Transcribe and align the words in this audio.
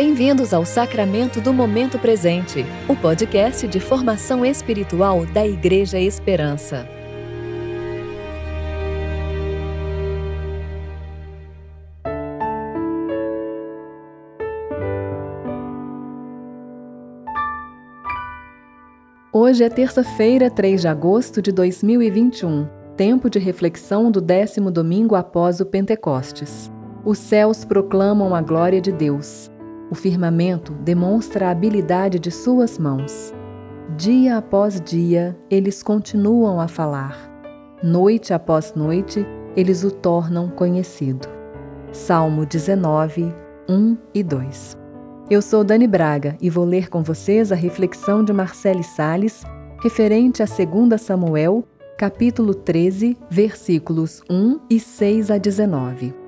Bem-vindos 0.00 0.54
ao 0.54 0.64
Sacramento 0.64 1.40
do 1.40 1.52
Momento 1.52 1.98
Presente, 1.98 2.64
o 2.88 2.94
podcast 2.94 3.66
de 3.66 3.80
formação 3.80 4.46
espiritual 4.46 5.26
da 5.26 5.44
Igreja 5.44 5.98
Esperança. 5.98 6.88
Hoje 19.32 19.64
é 19.64 19.68
terça-feira, 19.68 20.48
3 20.48 20.80
de 20.80 20.86
agosto 20.86 21.42
de 21.42 21.50
2021, 21.50 22.68
tempo 22.96 23.28
de 23.28 23.40
reflexão 23.40 24.12
do 24.12 24.20
décimo 24.20 24.70
domingo 24.70 25.16
após 25.16 25.58
o 25.58 25.66
Pentecostes. 25.66 26.70
Os 27.04 27.18
céus 27.18 27.64
proclamam 27.64 28.32
a 28.32 28.40
glória 28.40 28.80
de 28.80 28.92
Deus. 28.92 29.50
O 29.90 29.94
firmamento 29.94 30.72
demonstra 30.74 31.48
a 31.48 31.50
habilidade 31.50 32.18
de 32.18 32.30
suas 32.30 32.78
mãos. 32.78 33.32
Dia 33.96 34.36
após 34.36 34.80
dia, 34.80 35.36
eles 35.50 35.82
continuam 35.82 36.60
a 36.60 36.68
falar. 36.68 37.16
Noite 37.82 38.34
após 38.34 38.74
noite, 38.74 39.26
eles 39.56 39.84
o 39.84 39.90
tornam 39.90 40.50
conhecido. 40.50 41.26
Salmo 41.90 42.44
19, 42.44 43.34
1 43.68 43.96
e 44.14 44.22
2. 44.22 44.76
Eu 45.30 45.40
sou 45.40 45.64
Dani 45.64 45.86
Braga 45.86 46.36
e 46.40 46.50
vou 46.50 46.66
ler 46.66 46.90
com 46.90 47.02
vocês 47.02 47.50
a 47.50 47.54
reflexão 47.54 48.22
de 48.22 48.32
Marcele 48.32 48.84
Sales 48.84 49.42
referente 49.82 50.42
a 50.42 50.46
2 50.46 51.00
Samuel, 51.00 51.64
capítulo 51.96 52.54
13, 52.54 53.16
versículos 53.30 54.22
1 54.28 54.60
e 54.68 54.78
6 54.78 55.30
a 55.30 55.38
19. 55.38 56.27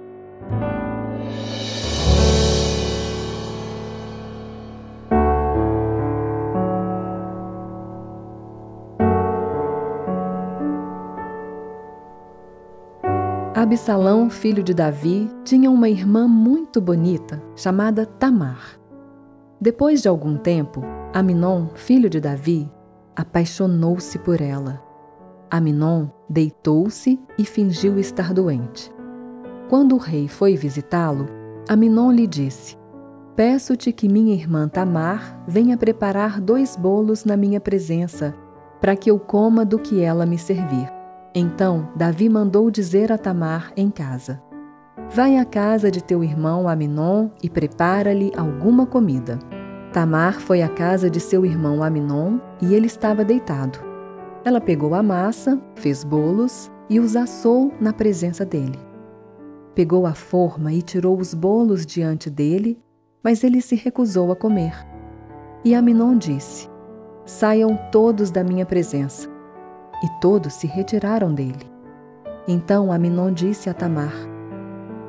Absalão, 13.70 14.28
filho 14.28 14.64
de 14.64 14.74
Davi, 14.74 15.30
tinha 15.44 15.70
uma 15.70 15.88
irmã 15.88 16.26
muito 16.26 16.80
bonita 16.80 17.40
chamada 17.54 18.04
Tamar. 18.04 18.76
Depois 19.60 20.02
de 20.02 20.08
algum 20.08 20.36
tempo, 20.36 20.82
Aminon, 21.14 21.68
filho 21.76 22.10
de 22.10 22.20
Davi, 22.20 22.68
apaixonou-se 23.14 24.18
por 24.18 24.40
ela. 24.40 24.82
Aminon 25.48 26.08
deitou-se 26.28 27.16
e 27.38 27.44
fingiu 27.44 27.96
estar 28.00 28.34
doente. 28.34 28.92
Quando 29.68 29.94
o 29.94 29.98
rei 29.98 30.26
foi 30.26 30.56
visitá-lo, 30.56 31.26
Aminon 31.68 32.10
lhe 32.10 32.26
disse: 32.26 32.76
Peço-te 33.36 33.92
que 33.92 34.08
minha 34.08 34.34
irmã 34.34 34.66
Tamar 34.66 35.44
venha 35.46 35.76
preparar 35.76 36.40
dois 36.40 36.74
bolos 36.74 37.24
na 37.24 37.36
minha 37.36 37.60
presença, 37.60 38.34
para 38.80 38.96
que 38.96 39.08
eu 39.08 39.20
coma 39.20 39.64
do 39.64 39.78
que 39.78 40.00
ela 40.00 40.26
me 40.26 40.38
servir. 40.38 40.99
Então 41.34 41.88
Davi 41.94 42.28
mandou 42.28 42.70
dizer 42.70 43.12
a 43.12 43.18
Tamar 43.18 43.72
em 43.76 43.90
casa: 43.90 44.42
Vai 45.10 45.36
à 45.36 45.44
casa 45.44 45.90
de 45.90 46.02
teu 46.02 46.24
irmão 46.24 46.68
Aminon 46.68 47.30
e 47.42 47.48
prepara-lhe 47.48 48.32
alguma 48.36 48.86
comida. 48.86 49.38
Tamar 49.92 50.40
foi 50.40 50.62
à 50.62 50.68
casa 50.68 51.10
de 51.10 51.20
seu 51.20 51.44
irmão 51.44 51.82
Aminon 51.82 52.38
e 52.60 52.74
ele 52.74 52.86
estava 52.86 53.24
deitado. 53.24 53.78
Ela 54.44 54.60
pegou 54.60 54.94
a 54.94 55.02
massa, 55.02 55.60
fez 55.74 56.04
bolos 56.04 56.70
e 56.88 56.98
os 56.98 57.14
assou 57.14 57.72
na 57.80 57.92
presença 57.92 58.44
dele. 58.44 58.78
Pegou 59.74 60.06
a 60.06 60.14
forma 60.14 60.72
e 60.72 60.82
tirou 60.82 61.18
os 61.18 61.34
bolos 61.34 61.86
diante 61.86 62.28
dele, 62.28 62.80
mas 63.22 63.44
ele 63.44 63.60
se 63.60 63.76
recusou 63.76 64.32
a 64.32 64.36
comer. 64.36 64.74
E 65.64 65.74
Aminon 65.74 66.16
disse: 66.16 66.68
Saiam 67.24 67.78
todos 67.92 68.30
da 68.30 68.42
minha 68.42 68.66
presença. 68.66 69.39
E 70.02 70.08
todos 70.20 70.54
se 70.54 70.66
retiraram 70.66 71.32
dele. 71.34 71.70
Então 72.48 72.90
Aminon 72.92 73.32
disse 73.32 73.68
a 73.68 73.74
Tamar: 73.74 74.14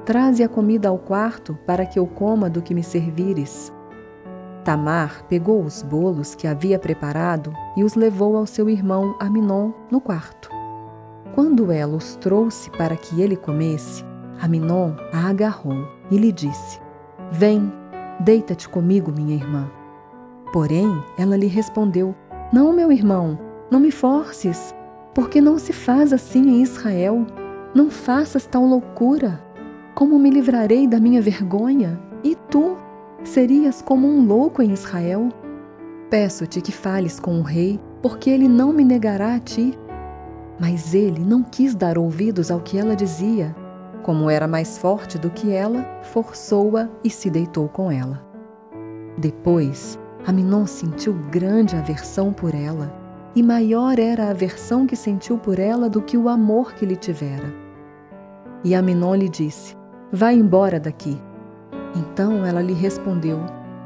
Traze 0.05 0.43
a 0.43 0.49
comida 0.49 0.89
ao 0.89 0.97
quarto 0.97 1.57
para 1.65 1.85
que 1.85 1.97
eu 1.97 2.05
coma 2.05 2.49
do 2.49 2.61
que 2.61 2.73
me 2.73 2.83
servires. 2.83 3.71
Tamar 4.63 5.23
pegou 5.27 5.63
os 5.63 5.81
bolos 5.81 6.35
que 6.35 6.47
havia 6.47 6.77
preparado 6.77 7.53
e 7.75 7.83
os 7.83 7.95
levou 7.95 8.35
ao 8.35 8.45
seu 8.45 8.69
irmão 8.69 9.15
Aminon 9.19 9.71
no 9.89 9.99
quarto. 9.99 10.49
Quando 11.33 11.71
ela 11.71 11.95
os 11.95 12.15
trouxe 12.15 12.69
para 12.71 12.95
que 12.95 13.21
ele 13.21 13.35
comesse, 13.35 14.03
Aminon 14.41 14.93
a 15.13 15.29
agarrou 15.29 15.87
e 16.09 16.17
lhe 16.17 16.31
disse: 16.31 16.79
Vem, 17.31 17.71
deita-te 18.19 18.67
comigo, 18.67 19.11
minha 19.11 19.35
irmã. 19.35 19.71
Porém, 20.51 21.01
ela 21.17 21.37
lhe 21.37 21.47
respondeu: 21.47 22.13
Não, 22.51 22.73
meu 22.73 22.91
irmão, 22.91 23.39
não 23.71 23.79
me 23.79 23.91
forces, 23.91 24.75
porque 25.13 25.41
não 25.41 25.57
se 25.57 25.73
faz 25.73 26.13
assim 26.13 26.41
em 26.41 26.61
Israel. 26.61 27.25
Não 27.73 27.89
faças 27.89 28.45
tal 28.45 28.65
loucura. 28.65 29.41
Como 29.95 30.17
me 30.17 30.29
livrarei 30.29 30.87
da 30.87 30.99
minha 30.99 31.21
vergonha? 31.21 31.99
E 32.23 32.35
tu, 32.49 32.77
Serias 33.23 33.83
como 33.83 34.07
um 34.07 34.25
louco 34.25 34.63
em 34.63 34.71
Israel? 34.71 35.29
Peço-te 36.09 36.59
que 36.59 36.71
fales 36.71 37.19
com 37.19 37.39
o 37.39 37.43
rei, 37.43 37.79
porque 38.01 38.29
ele 38.29 38.47
não 38.47 38.73
me 38.73 38.83
negará 38.83 39.35
a 39.35 39.39
ti. 39.39 39.77
Mas 40.59 40.93
ele 40.93 41.23
não 41.23 41.43
quis 41.43 41.75
dar 41.75 41.97
ouvidos 41.97 42.49
ao 42.49 42.59
que 42.59 42.77
ela 42.77 42.95
dizia. 42.95 43.55
Como 44.01 44.29
era 44.29 44.47
mais 44.47 44.77
forte 44.77 45.19
do 45.19 45.29
que 45.29 45.51
ela, 45.51 45.85
forçou-a 46.01 46.89
e 47.03 47.09
se 47.09 47.29
deitou 47.29 47.69
com 47.69 47.91
ela. 47.91 48.25
Depois, 49.17 49.99
Aminon 50.25 50.65
sentiu 50.65 51.13
grande 51.29 51.75
aversão 51.75 52.33
por 52.33 52.55
ela, 52.55 52.91
e 53.35 53.41
maior 53.41 53.97
era 53.97 54.25
a 54.25 54.29
aversão 54.31 54.85
que 54.85 54.95
sentiu 54.95 55.37
por 55.37 55.59
ela 55.59 55.89
do 55.89 56.01
que 56.01 56.17
o 56.17 56.27
amor 56.27 56.73
que 56.73 56.85
lhe 56.85 56.95
tivera. 56.95 57.53
E 58.63 58.75
Aminon 58.75 59.15
lhe 59.15 59.29
disse: 59.29 59.75
Vá 60.11 60.33
embora 60.33 60.79
daqui, 60.79 61.19
então 61.95 62.45
ela 62.45 62.61
lhe 62.61 62.73
respondeu: 62.73 63.39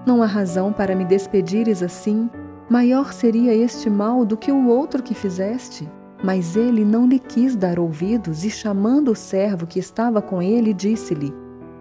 Não 0.05 0.21
há 0.21 0.25
razão 0.25 0.73
para 0.73 0.95
me 0.95 1.05
despedires 1.05 1.81
assim. 1.83 2.29
Maior 2.69 3.13
seria 3.13 3.53
este 3.53 3.89
mal 3.89 4.25
do 4.25 4.35
que 4.35 4.51
o 4.51 4.67
outro 4.67 5.03
que 5.03 5.13
fizeste. 5.13 5.89
Mas 6.23 6.55
ele 6.55 6.83
não 6.83 7.05
lhe 7.05 7.19
quis 7.19 7.55
dar 7.55 7.77
ouvidos 7.77 8.43
e, 8.43 8.49
chamando 8.49 9.11
o 9.11 9.15
servo 9.15 9.67
que 9.67 9.77
estava 9.77 10.21
com 10.21 10.41
ele, 10.41 10.73
disse-lhe: 10.73 11.31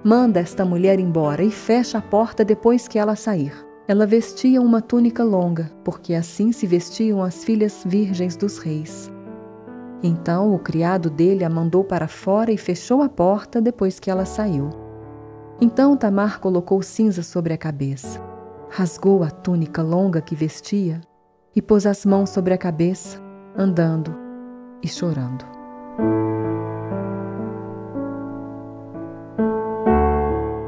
Manda 0.04 0.40
esta 0.40 0.64
mulher 0.64 1.00
embora 1.00 1.42
e 1.42 1.50
fecha 1.50 1.98
a 1.98 2.02
porta 2.02 2.44
depois 2.44 2.86
que 2.86 2.98
ela 2.98 3.16
sair. 3.16 3.63
Ela 3.86 4.06
vestia 4.06 4.62
uma 4.62 4.80
túnica 4.80 5.22
longa, 5.22 5.70
porque 5.84 6.14
assim 6.14 6.52
se 6.52 6.66
vestiam 6.66 7.22
as 7.22 7.44
filhas 7.44 7.82
virgens 7.84 8.34
dos 8.34 8.56
reis. 8.56 9.12
Então 10.02 10.54
o 10.54 10.58
criado 10.58 11.10
dele 11.10 11.44
a 11.44 11.50
mandou 11.50 11.84
para 11.84 12.08
fora 12.08 12.50
e 12.50 12.56
fechou 12.56 13.02
a 13.02 13.10
porta 13.10 13.60
depois 13.60 14.00
que 14.00 14.10
ela 14.10 14.24
saiu. 14.24 14.70
Então 15.60 15.98
Tamar 15.98 16.40
colocou 16.40 16.80
cinza 16.80 17.22
sobre 17.22 17.52
a 17.52 17.58
cabeça, 17.58 18.22
rasgou 18.70 19.22
a 19.22 19.30
túnica 19.30 19.82
longa 19.82 20.22
que 20.22 20.34
vestia 20.34 21.02
e 21.54 21.60
pôs 21.60 21.84
as 21.84 22.06
mãos 22.06 22.30
sobre 22.30 22.54
a 22.54 22.58
cabeça, 22.58 23.20
andando 23.54 24.16
e 24.82 24.88
chorando. 24.88 25.44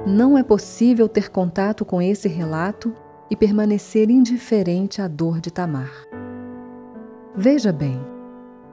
Não 0.07 0.37
é 0.37 0.43
possível 0.43 1.09
ter 1.09 1.31
contato 1.31 1.83
com 1.83 2.01
esse 2.01 2.29
relato 2.29 2.95
e 3.31 3.37
permanecer 3.37 4.11
indiferente 4.11 5.01
à 5.03 5.09
dor 5.09 5.41
de 5.41 5.51
Tamar. 5.53 5.93
Veja 7.35 7.73
bem, 7.73 8.01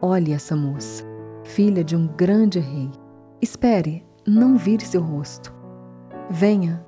olhe 0.02 0.32
essa 0.32 0.56
moça, 0.56 1.04
filha 1.44 1.84
de 1.84 1.96
um 1.96 2.08
grande 2.08 2.60
rei. 2.60 2.90
Espere, 3.42 4.06
não 4.26 4.56
vire 4.56 4.86
seu 4.86 5.02
rosto. 5.02 5.54
Venha, 6.30 6.86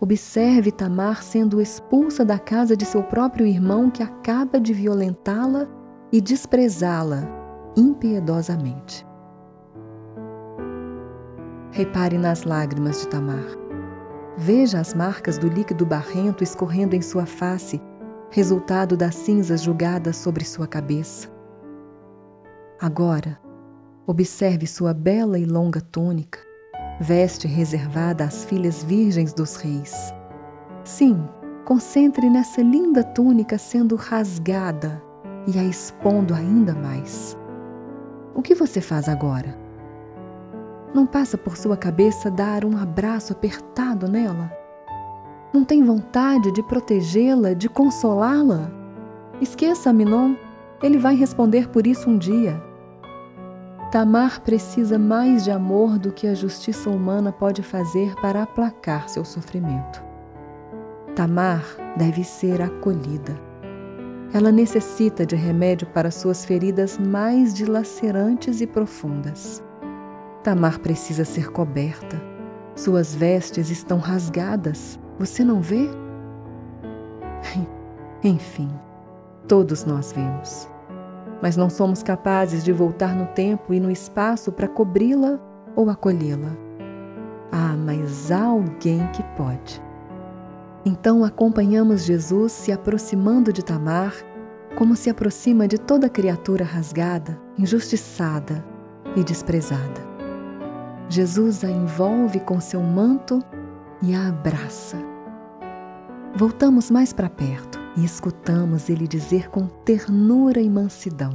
observe 0.00 0.70
Tamar 0.70 1.22
sendo 1.22 1.60
expulsa 1.60 2.24
da 2.24 2.38
casa 2.38 2.76
de 2.76 2.84
seu 2.84 3.02
próprio 3.02 3.46
irmão 3.46 3.90
que 3.90 4.02
acaba 4.02 4.60
de 4.60 4.72
violentá-la 4.72 5.66
e 6.12 6.20
desprezá-la 6.20 7.26
impiedosamente. 7.76 9.06
Repare 11.70 12.18
nas 12.18 12.44
lágrimas 12.44 13.00
de 13.00 13.08
Tamar. 13.08 13.63
Veja 14.36 14.80
as 14.80 14.92
marcas 14.92 15.38
do 15.38 15.48
líquido 15.48 15.86
barrento 15.86 16.42
escorrendo 16.42 16.96
em 16.96 17.00
sua 17.00 17.24
face, 17.24 17.80
resultado 18.30 18.96
das 18.96 19.14
cinzas 19.14 19.62
julgadas 19.62 20.16
sobre 20.16 20.44
sua 20.44 20.66
cabeça. 20.66 21.32
Agora, 22.80 23.38
observe 24.06 24.66
sua 24.66 24.92
bela 24.92 25.38
e 25.38 25.44
longa 25.44 25.80
túnica, 25.80 26.40
veste 27.00 27.46
reservada 27.46 28.24
às 28.24 28.44
filhas 28.44 28.82
virgens 28.82 29.32
dos 29.32 29.54
reis. 29.54 30.12
Sim, 30.82 31.16
concentre 31.64 32.28
nessa 32.28 32.60
linda 32.60 33.04
túnica 33.04 33.56
sendo 33.56 33.94
rasgada 33.94 35.00
e 35.46 35.56
a 35.58 35.62
expondo 35.62 36.34
ainda 36.34 36.74
mais. 36.74 37.38
O 38.34 38.42
que 38.42 38.54
você 38.54 38.80
faz 38.80 39.08
agora? 39.08 39.63
Não 40.94 41.04
passa 41.04 41.36
por 41.36 41.56
sua 41.56 41.76
cabeça 41.76 42.30
dar 42.30 42.64
um 42.64 42.78
abraço 42.78 43.32
apertado 43.32 44.06
nela? 44.06 44.56
Não 45.52 45.64
tem 45.64 45.82
vontade 45.82 46.52
de 46.52 46.62
protegê-la, 46.62 47.52
de 47.52 47.68
consolá-la? 47.68 48.70
Esqueça 49.40 49.90
Aminon, 49.90 50.36
ele 50.80 50.96
vai 50.96 51.16
responder 51.16 51.68
por 51.68 51.84
isso 51.84 52.08
um 52.08 52.16
dia. 52.16 52.62
Tamar 53.90 54.40
precisa 54.42 54.96
mais 54.96 55.42
de 55.42 55.50
amor 55.50 55.98
do 55.98 56.12
que 56.12 56.28
a 56.28 56.34
justiça 56.34 56.88
humana 56.88 57.32
pode 57.32 57.60
fazer 57.60 58.14
para 58.20 58.44
aplacar 58.44 59.08
seu 59.08 59.24
sofrimento. 59.24 60.00
Tamar 61.16 61.64
deve 61.96 62.22
ser 62.22 62.62
acolhida. 62.62 63.36
Ela 64.32 64.52
necessita 64.52 65.26
de 65.26 65.34
remédio 65.34 65.88
para 65.88 66.12
suas 66.12 66.44
feridas 66.44 66.98
mais 66.98 67.52
dilacerantes 67.52 68.60
e 68.60 68.66
profundas. 68.66 69.63
Tamar 70.44 70.78
precisa 70.80 71.24
ser 71.24 71.50
coberta. 71.50 72.20
Suas 72.76 73.14
vestes 73.14 73.70
estão 73.70 73.96
rasgadas. 73.96 75.00
Você 75.18 75.42
não 75.42 75.62
vê? 75.62 75.88
Enfim, 78.22 78.68
todos 79.48 79.86
nós 79.86 80.12
vemos. 80.12 80.68
Mas 81.40 81.56
não 81.56 81.70
somos 81.70 82.02
capazes 82.02 82.62
de 82.62 82.72
voltar 82.72 83.16
no 83.16 83.24
tempo 83.28 83.72
e 83.72 83.80
no 83.80 83.90
espaço 83.90 84.52
para 84.52 84.68
cobri-la 84.68 85.40
ou 85.74 85.88
acolhê-la. 85.88 86.50
Ah, 87.50 87.74
mas 87.74 88.30
há 88.30 88.44
alguém 88.44 89.06
que 89.12 89.22
pode. 89.38 89.82
Então 90.84 91.24
acompanhamos 91.24 92.04
Jesus 92.04 92.52
se 92.52 92.70
aproximando 92.70 93.50
de 93.50 93.64
Tamar, 93.64 94.14
como 94.76 94.94
se 94.94 95.08
aproxima 95.08 95.66
de 95.66 95.78
toda 95.78 96.10
criatura 96.10 96.66
rasgada, 96.66 97.40
injustiçada 97.56 98.62
e 99.16 99.24
desprezada. 99.24 100.13
Jesus 101.08 101.64
a 101.64 101.70
envolve 101.70 102.40
com 102.40 102.60
seu 102.60 102.80
manto 102.80 103.40
e 104.02 104.14
a 104.14 104.28
abraça. 104.28 104.96
Voltamos 106.34 106.90
mais 106.90 107.12
para 107.12 107.28
perto 107.28 107.78
e 107.96 108.04
escutamos 108.04 108.88
ele 108.88 109.06
dizer 109.06 109.50
com 109.50 109.66
ternura 109.66 110.60
e 110.60 110.68
mansidão: 110.68 111.32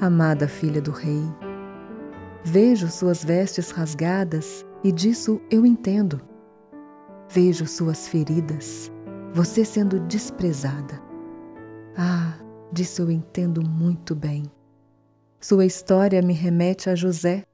Amada 0.00 0.48
filha 0.48 0.80
do 0.80 0.90
Rei, 0.90 1.22
vejo 2.44 2.88
suas 2.88 3.24
vestes 3.24 3.70
rasgadas 3.70 4.64
e 4.82 4.90
disso 4.90 5.40
eu 5.50 5.66
entendo. 5.66 6.20
Vejo 7.28 7.66
suas 7.66 8.08
feridas, 8.08 8.90
você 9.32 9.64
sendo 9.64 10.00
desprezada. 10.00 11.00
Ah, 11.96 12.34
disso 12.72 13.02
eu 13.02 13.10
entendo 13.10 13.62
muito 13.68 14.14
bem. 14.14 14.44
Sua 15.40 15.64
história 15.66 16.22
me 16.22 16.32
remete 16.32 16.88
a 16.88 16.94
José, 16.94 17.44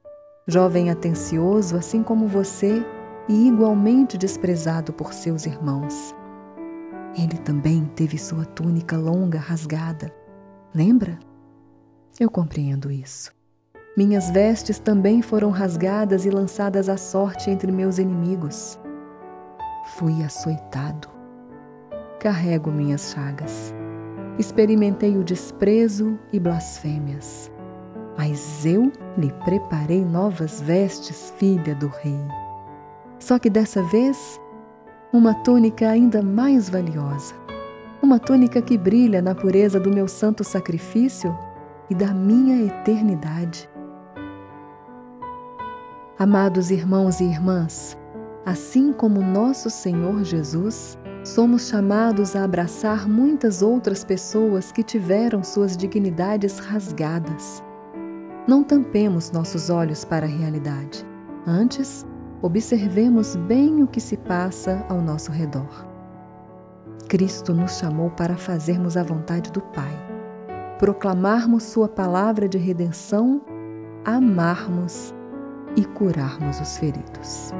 jovem 0.49 0.89
atencioso, 0.89 1.77
assim 1.77 2.03
como 2.03 2.27
você, 2.27 2.83
e 3.27 3.47
igualmente 3.47 4.17
desprezado 4.17 4.91
por 4.91 5.13
seus 5.13 5.45
irmãos. 5.45 6.15
Ele 7.17 7.37
também 7.37 7.85
teve 7.95 8.17
sua 8.17 8.45
túnica 8.45 8.97
longa 8.97 9.39
rasgada. 9.39 10.13
Lembra? 10.73 11.19
Eu 12.19 12.29
compreendo 12.29 12.91
isso. 12.91 13.31
Minhas 13.95 14.29
vestes 14.31 14.79
também 14.79 15.21
foram 15.21 15.49
rasgadas 15.49 16.25
e 16.25 16.29
lançadas 16.29 16.89
à 16.89 16.97
sorte 16.97 17.49
entre 17.49 17.71
meus 17.71 17.97
inimigos 17.97 18.79
fui 19.89 20.23
açoitado. 20.23 21.07
Carrego 22.19 22.71
minhas 22.71 23.11
chagas. 23.11 23.73
Experimentei 24.37 25.17
o 25.17 25.23
desprezo 25.23 26.17
e 26.31 26.39
blasfêmias. 26.39 27.51
Mas 28.19 28.65
eu 28.65 28.91
lhe 29.17 29.31
preparei 29.45 30.03
novas 30.03 30.59
vestes, 30.59 31.33
filha 31.37 31.73
do 31.73 31.87
rei. 31.87 32.19
Só 33.17 33.39
que 33.39 33.49
dessa 33.49 33.81
vez, 33.81 34.37
uma 35.13 35.33
túnica 35.35 35.87
ainda 35.87 36.21
mais 36.21 36.67
valiosa. 36.67 37.33
Uma 38.01 38.19
túnica 38.19 38.61
que 38.61 38.77
brilha 38.77 39.21
na 39.21 39.33
pureza 39.33 39.79
do 39.79 39.89
meu 39.89 40.05
santo 40.05 40.43
sacrifício 40.43 41.33
e 41.89 41.95
da 41.95 42.13
minha 42.13 42.61
eternidade. 42.65 43.69
Amados 46.17 46.71
irmãos 46.71 47.21
e 47.21 47.23
irmãs, 47.23 47.97
Assim 48.45 48.91
como 48.91 49.21
nosso 49.21 49.69
Senhor 49.69 50.25
Jesus, 50.25 50.97
somos 51.23 51.69
chamados 51.69 52.35
a 52.35 52.43
abraçar 52.43 53.07
muitas 53.07 53.61
outras 53.61 54.03
pessoas 54.03 54.73
que 54.73 54.83
tiveram 54.83 55.41
suas 55.41 55.77
dignidades 55.77 56.59
rasgadas. 56.59 57.63
Não 58.49 58.63
tampemos 58.63 59.31
nossos 59.31 59.69
olhos 59.69 60.03
para 60.03 60.25
a 60.25 60.29
realidade. 60.29 61.05
Antes, 61.45 62.03
observemos 62.41 63.35
bem 63.35 63.83
o 63.83 63.87
que 63.87 64.01
se 64.01 64.17
passa 64.17 64.83
ao 64.89 64.99
nosso 64.99 65.31
redor. 65.31 65.85
Cristo 67.07 67.53
nos 67.53 67.77
chamou 67.77 68.09
para 68.09 68.35
fazermos 68.35 68.97
a 68.97 69.03
vontade 69.03 69.51
do 69.51 69.61
Pai, 69.61 69.93
proclamarmos 70.79 71.61
Sua 71.61 71.87
palavra 71.87 72.49
de 72.49 72.57
redenção, 72.57 73.39
amarmos 74.03 75.13
e 75.75 75.85
curarmos 75.85 76.59
os 76.59 76.75
feridos. 76.79 77.53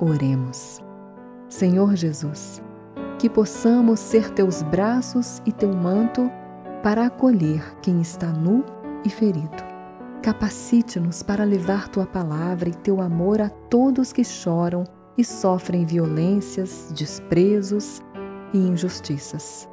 Oremos. 0.00 0.82
Senhor 1.48 1.94
Jesus, 1.94 2.60
que 3.18 3.28
possamos 3.28 3.98
ser 4.00 4.30
teus 4.30 4.62
braços 4.62 5.42
e 5.44 5.52
teu 5.52 5.72
manto 5.72 6.30
para 6.82 7.06
acolher 7.06 7.76
quem 7.82 8.00
está 8.00 8.28
nu 8.28 8.64
e 9.04 9.10
ferido. 9.10 9.68
Capacite-nos 10.22 11.22
para 11.22 11.44
levar 11.44 11.88
tua 11.88 12.06
palavra 12.06 12.68
e 12.68 12.74
teu 12.74 13.00
amor 13.00 13.40
a 13.40 13.48
todos 13.48 14.12
que 14.12 14.24
choram 14.24 14.84
e 15.16 15.24
sofrem 15.24 15.84
violências, 15.84 16.92
desprezos 16.94 18.00
e 18.52 18.58
injustiças. 18.58 19.68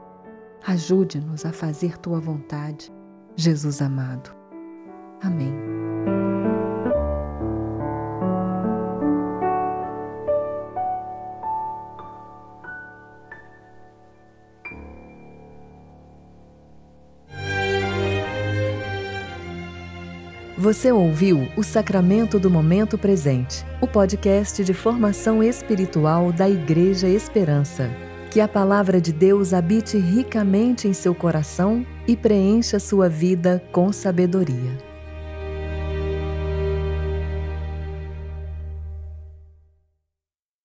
Ajude-nos 0.65 1.45
a 1.45 1.53
fazer 1.53 1.97
tua 1.97 2.19
vontade, 2.19 2.91
Jesus 3.35 3.81
amado. 3.81 4.35
Amém. 5.21 6.34
Você 20.65 20.91
ouviu 20.91 21.47
o 21.55 21.61
Sacramento 21.61 22.39
do 22.39 22.49
Momento 22.49 22.97
Presente, 22.97 23.63
o 23.79 23.85
podcast 23.85 24.63
de 24.63 24.73
formação 24.73 25.43
espiritual 25.43 26.31
da 26.31 26.49
Igreja 26.49 27.07
Esperança. 27.07 27.87
Que 28.31 28.41
a 28.41 28.47
palavra 28.47 28.99
de 28.99 29.13
Deus 29.13 29.53
habite 29.53 29.95
ricamente 29.99 30.87
em 30.87 30.93
seu 30.93 31.13
coração 31.13 31.85
e 32.07 32.17
preencha 32.17 32.79
sua 32.79 33.07
vida 33.07 33.63
com 33.71 33.93
sabedoria. 33.93 34.94